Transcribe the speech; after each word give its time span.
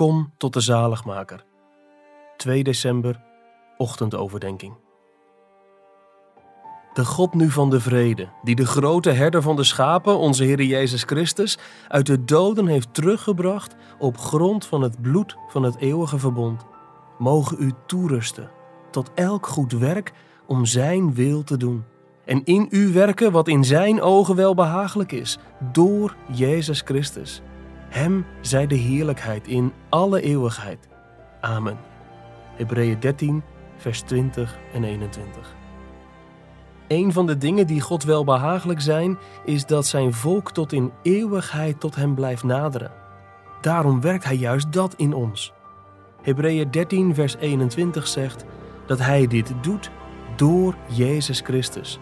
Kom 0.00 0.32
tot 0.36 0.52
de 0.52 0.60
zaligmaker. 0.60 1.44
2 2.36 2.62
december, 2.62 3.20
ochtendoverdenking. 3.76 4.74
De 6.92 7.04
God 7.04 7.34
nu 7.34 7.50
van 7.50 7.70
de 7.70 7.80
vrede, 7.80 8.28
die 8.42 8.54
de 8.54 8.66
grote 8.66 9.10
herder 9.10 9.42
van 9.42 9.56
de 9.56 9.64
schapen, 9.64 10.18
onze 10.18 10.44
Heer 10.44 10.62
Jezus 10.62 11.02
Christus, 11.02 11.58
uit 11.88 12.06
de 12.06 12.24
doden 12.24 12.66
heeft 12.66 12.94
teruggebracht 12.94 13.74
op 13.98 14.18
grond 14.18 14.66
van 14.66 14.82
het 14.82 15.02
bloed 15.02 15.36
van 15.48 15.62
het 15.62 15.76
eeuwige 15.76 16.18
verbond, 16.18 16.66
mogen 17.18 17.56
u 17.60 17.72
toerusten 17.86 18.50
tot 18.90 19.10
elk 19.14 19.46
goed 19.46 19.72
werk 19.72 20.12
om 20.46 20.66
Zijn 20.66 21.14
wil 21.14 21.44
te 21.44 21.56
doen. 21.56 21.84
En 22.24 22.44
in 22.44 22.66
u 22.70 22.92
werken 22.92 23.32
wat 23.32 23.48
in 23.48 23.64
Zijn 23.64 24.00
ogen 24.00 24.34
wel 24.34 24.54
behagelijk 24.54 25.12
is, 25.12 25.38
door 25.72 26.16
Jezus 26.32 26.80
Christus. 26.80 27.42
Hem 27.90 28.26
zij 28.40 28.66
de 28.66 28.74
heerlijkheid 28.74 29.46
in 29.46 29.72
alle 29.88 30.20
eeuwigheid. 30.20 30.88
Amen. 31.40 31.78
Hebreeën 32.56 33.00
13, 33.00 33.42
vers 33.76 34.00
20 34.00 34.58
en 34.72 34.84
21. 34.84 35.54
Een 36.88 37.12
van 37.12 37.26
de 37.26 37.38
dingen 37.38 37.66
die 37.66 37.80
God 37.80 38.04
wel 38.04 38.24
behagelijk 38.24 38.80
zijn, 38.80 39.18
is 39.44 39.66
dat 39.66 39.86
zijn 39.86 40.12
volk 40.12 40.52
tot 40.52 40.72
in 40.72 40.92
eeuwigheid 41.02 41.80
tot 41.80 41.96
hem 41.96 42.14
blijft 42.14 42.42
naderen. 42.42 42.90
Daarom 43.60 44.00
werkt 44.00 44.24
hij 44.24 44.36
juist 44.36 44.72
dat 44.72 44.94
in 44.96 45.14
ons. 45.14 45.52
Hebreeën 46.22 46.70
13, 46.70 47.14
vers 47.14 47.36
21 47.36 48.06
zegt 48.06 48.44
dat 48.86 48.98
hij 48.98 49.26
dit 49.26 49.52
doet 49.60 49.90
door 50.36 50.74
Jezus 50.88 51.40
Christus. 51.40 51.98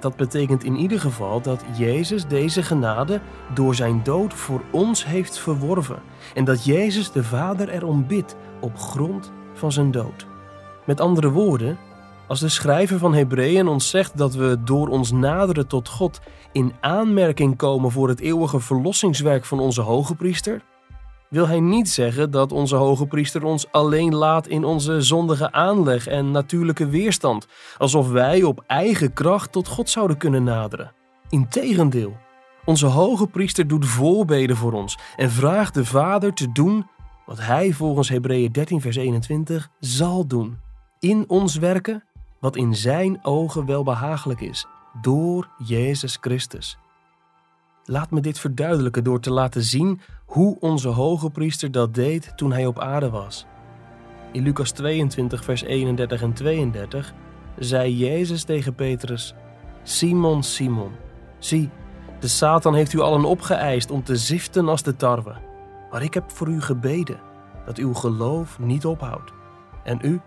Dat 0.00 0.16
betekent 0.16 0.64
in 0.64 0.76
ieder 0.76 1.00
geval 1.00 1.40
dat 1.40 1.64
Jezus 1.76 2.26
deze 2.26 2.62
genade 2.62 3.20
door 3.54 3.74
zijn 3.74 4.00
dood 4.02 4.34
voor 4.34 4.60
ons 4.70 5.06
heeft 5.06 5.38
verworven 5.38 5.98
en 6.34 6.44
dat 6.44 6.64
Jezus 6.64 7.12
de 7.12 7.24
Vader 7.24 7.68
erom 7.68 8.06
bidt 8.06 8.36
op 8.60 8.78
grond 8.78 9.32
van 9.54 9.72
zijn 9.72 9.90
dood. 9.90 10.26
Met 10.86 11.00
andere 11.00 11.30
woorden, 11.30 11.78
als 12.26 12.40
de 12.40 12.48
schrijver 12.48 12.98
van 12.98 13.14
Hebreeën 13.14 13.68
ons 13.68 13.90
zegt 13.90 14.18
dat 14.18 14.34
we 14.34 14.56
door 14.64 14.88
ons 14.88 15.12
naderen 15.12 15.66
tot 15.66 15.88
God 15.88 16.20
in 16.52 16.72
aanmerking 16.80 17.56
komen 17.56 17.90
voor 17.90 18.08
het 18.08 18.20
eeuwige 18.20 18.60
verlossingswerk 18.60 19.44
van 19.44 19.60
onze 19.60 19.80
hoge 19.80 20.14
priester, 20.14 20.62
wil 21.28 21.48
hij 21.48 21.60
niet 21.60 21.88
zeggen 21.88 22.30
dat 22.30 22.52
onze 22.52 22.76
hoge 22.76 23.06
priester 23.06 23.44
ons 23.44 23.72
alleen 23.72 24.14
laat 24.14 24.46
in 24.46 24.64
onze 24.64 25.00
zondige 25.00 25.52
aanleg 25.52 26.06
en 26.06 26.30
natuurlijke 26.30 26.88
weerstand, 26.88 27.46
alsof 27.78 28.10
wij 28.10 28.42
op 28.42 28.64
eigen 28.66 29.12
kracht 29.12 29.52
tot 29.52 29.68
God 29.68 29.90
zouden 29.90 30.16
kunnen 30.16 30.42
naderen. 30.42 30.92
Integendeel, 31.28 32.16
onze 32.64 32.86
hoge 32.86 33.26
priester 33.26 33.66
doet 33.66 33.86
voorbeden 33.86 34.56
voor 34.56 34.72
ons 34.72 34.98
en 35.16 35.30
vraagt 35.30 35.74
de 35.74 35.84
Vader 35.84 36.34
te 36.34 36.52
doen 36.52 36.86
wat 37.26 37.40
hij 37.40 37.72
volgens 37.72 38.08
Hebreeën 38.08 38.52
13 38.52 38.80
vers 38.80 38.96
21 38.96 39.70
zal 39.80 40.26
doen. 40.26 40.58
In 40.98 41.24
ons 41.26 41.56
werken 41.56 42.04
wat 42.40 42.56
in 42.56 42.74
zijn 42.74 43.24
ogen 43.24 43.66
wel 43.66 43.82
behagelijk 43.82 44.40
is, 44.40 44.66
door 45.00 45.48
Jezus 45.66 46.18
Christus. 46.20 46.78
Laat 47.90 48.10
me 48.10 48.20
dit 48.20 48.38
verduidelijken 48.38 49.04
door 49.04 49.20
te 49.20 49.30
laten 49.30 49.62
zien 49.62 50.00
hoe 50.24 50.56
onze 50.60 50.88
hoge 50.88 51.30
priester 51.30 51.70
dat 51.70 51.94
deed 51.94 52.32
toen 52.36 52.52
hij 52.52 52.66
op 52.66 52.78
aarde 52.78 53.10
was. 53.10 53.46
In 54.32 54.42
Lucas 54.42 54.70
22, 54.70 55.44
vers 55.44 55.62
31 55.62 56.22
en 56.22 56.32
32 56.32 57.14
zei 57.58 57.96
Jezus 57.96 58.44
tegen 58.44 58.74
Petrus: 58.74 59.34
Simon, 59.82 60.42
Simon, 60.42 60.92
zie, 61.38 61.70
de 62.20 62.28
Satan 62.28 62.74
heeft 62.74 62.92
u 62.92 63.00
allen 63.00 63.24
opgeëist 63.24 63.90
om 63.90 64.02
te 64.02 64.16
ziften 64.16 64.68
als 64.68 64.82
de 64.82 64.96
tarwe. 64.96 65.34
Maar 65.90 66.02
ik 66.02 66.14
heb 66.14 66.30
voor 66.30 66.48
u 66.48 66.60
gebeden 66.60 67.20
dat 67.66 67.78
uw 67.78 67.94
geloof 67.94 68.58
niet 68.58 68.86
ophoudt. 68.86 69.32
En 69.84 69.98
u, 70.02 70.20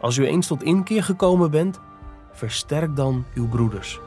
als 0.00 0.16
u 0.16 0.26
eens 0.26 0.46
tot 0.46 0.62
inkeer 0.62 1.02
gekomen 1.02 1.50
bent, 1.50 1.80
versterk 2.32 2.96
dan 2.96 3.24
uw 3.34 3.48
broeders. 3.48 4.00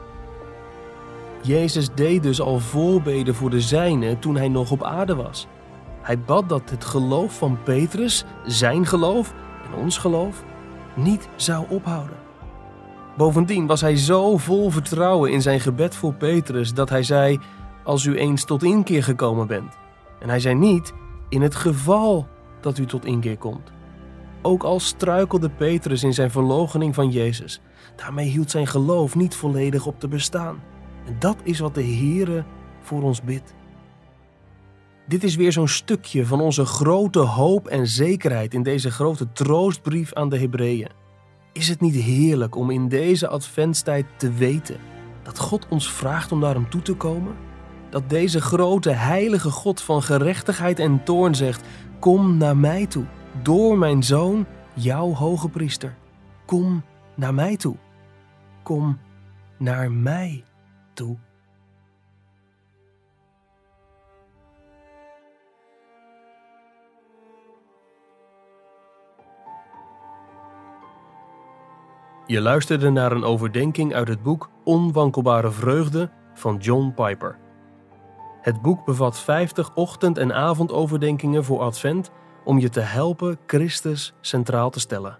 Jezus 1.42 1.88
deed 1.94 2.22
dus 2.22 2.40
al 2.40 2.58
voorbeden 2.58 3.34
voor 3.34 3.50
de 3.50 3.60
zijnen 3.60 4.18
toen 4.18 4.36
hij 4.36 4.48
nog 4.48 4.70
op 4.70 4.82
aarde 4.82 5.14
was. 5.14 5.46
Hij 6.02 6.18
bad 6.18 6.48
dat 6.48 6.70
het 6.70 6.84
geloof 6.84 7.38
van 7.38 7.58
Petrus, 7.62 8.24
zijn 8.46 8.86
geloof 8.86 9.34
en 9.66 9.78
ons 9.78 9.98
geloof, 9.98 10.44
niet 10.94 11.28
zou 11.36 11.64
ophouden. 11.68 12.16
Bovendien 13.16 13.66
was 13.66 13.80
hij 13.80 13.96
zo 13.96 14.36
vol 14.36 14.70
vertrouwen 14.70 15.32
in 15.32 15.42
zijn 15.42 15.60
gebed 15.60 15.94
voor 15.94 16.14
Petrus 16.14 16.74
dat 16.74 16.88
hij 16.88 17.02
zei: 17.02 17.38
Als 17.84 18.04
u 18.04 18.16
eens 18.16 18.44
tot 18.44 18.62
inkeer 18.62 19.02
gekomen 19.02 19.46
bent. 19.46 19.78
En 20.20 20.28
hij 20.28 20.40
zei 20.40 20.54
niet: 20.54 20.92
In 21.28 21.42
het 21.42 21.54
geval 21.54 22.26
dat 22.60 22.78
u 22.78 22.86
tot 22.86 23.04
inkeer 23.04 23.38
komt. 23.38 23.72
Ook 24.42 24.62
al 24.62 24.80
struikelde 24.80 25.50
Petrus 25.50 26.02
in 26.02 26.14
zijn 26.14 26.30
verloochening 26.30 26.94
van 26.94 27.10
Jezus, 27.10 27.60
daarmee 27.96 28.28
hield 28.28 28.50
zijn 28.50 28.66
geloof 28.66 29.14
niet 29.14 29.34
volledig 29.34 29.86
op 29.86 30.00
te 30.00 30.08
bestaan. 30.08 30.62
En 31.06 31.16
dat 31.18 31.36
is 31.42 31.58
wat 31.58 31.74
de 31.74 31.84
Heere 31.84 32.44
voor 32.80 33.02
ons 33.02 33.22
bidt. 33.22 33.54
Dit 35.06 35.24
is 35.24 35.36
weer 35.36 35.52
zo'n 35.52 35.68
stukje 35.68 36.26
van 36.26 36.40
onze 36.40 36.64
grote 36.64 37.18
hoop 37.18 37.66
en 37.66 37.86
zekerheid 37.86 38.54
in 38.54 38.62
deze 38.62 38.90
grote 38.90 39.32
troostbrief 39.32 40.12
aan 40.12 40.28
de 40.28 40.38
Hebreeën. 40.38 40.88
Is 41.52 41.68
het 41.68 41.80
niet 41.80 41.94
heerlijk 41.94 42.56
om 42.56 42.70
in 42.70 42.88
deze 42.88 43.28
adventstijd 43.28 44.06
te 44.16 44.32
weten 44.32 44.76
dat 45.22 45.38
God 45.38 45.66
ons 45.68 45.92
vraagt 45.92 46.32
om 46.32 46.38
naar 46.38 46.54
Hem 46.54 46.70
toe 46.70 46.82
te 46.82 46.94
komen? 46.94 47.34
Dat 47.90 48.10
deze 48.10 48.40
grote 48.40 48.90
heilige 48.90 49.50
God 49.50 49.80
van 49.80 50.02
gerechtigheid 50.02 50.78
en 50.78 51.04
toorn 51.04 51.34
zegt: 51.34 51.66
Kom 51.98 52.36
naar 52.36 52.56
mij 52.56 52.86
toe, 52.86 53.04
door 53.42 53.78
mijn 53.78 54.02
zoon, 54.02 54.46
jouw 54.74 55.14
hoge 55.14 55.48
priester. 55.48 55.94
Kom 56.46 56.82
naar 57.14 57.34
mij 57.34 57.56
toe. 57.56 57.76
Kom 58.62 58.98
naar 59.58 59.92
mij 59.92 60.44
toe. 60.92 61.16
Je 72.26 72.40
luisterde 72.40 72.90
naar 72.90 73.12
een 73.12 73.24
overdenking 73.24 73.94
uit 73.94 74.08
het 74.08 74.22
boek 74.22 74.50
Onwankelbare 74.64 75.50
Vreugde 75.50 76.10
van 76.34 76.56
John 76.56 76.92
Piper. 76.94 77.38
Het 78.40 78.62
boek 78.62 78.84
bevat 78.84 79.20
50 79.20 79.74
ochtend- 79.74 80.18
en 80.18 80.34
avondoverdenkingen 80.34 81.44
voor 81.44 81.60
Advent 81.60 82.10
om 82.44 82.58
je 82.58 82.68
te 82.68 82.80
helpen 82.80 83.38
Christus 83.46 84.14
centraal 84.20 84.70
te 84.70 84.80
stellen. 84.80 85.18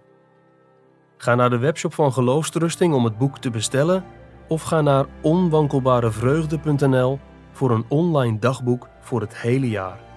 Ga 1.17 1.35
naar 1.35 1.49
de 1.49 1.57
webshop 1.57 1.93
van 1.93 2.13
Geloofstrusting 2.13 2.93
om 2.93 3.03
het 3.03 3.17
boek 3.17 3.37
te 3.37 3.49
bestellen 3.49 4.03
of 4.53 4.61
ga 4.61 4.81
naar 4.81 5.05
onwankelbarevreugde.nl 5.21 7.19
voor 7.51 7.71
een 7.71 7.85
online 7.87 8.39
dagboek 8.39 8.89
voor 9.01 9.21
het 9.21 9.37
hele 9.37 9.69
jaar. 9.69 10.12